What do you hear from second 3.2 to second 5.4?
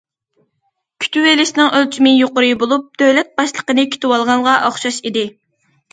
باشلىقىنى كۈتۈۋالغانغا ئوخشاش ئىدى.